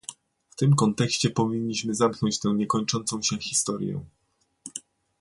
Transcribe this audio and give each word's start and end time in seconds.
W 0.49 0.55
tym 0.55 0.75
kontekście 0.75 1.29
powinniśmy 1.29 1.95
zamknąć 1.95 2.39
tę 2.39 2.49
niekończącą 2.49 3.21
się 3.21 3.37
historię 3.39 4.01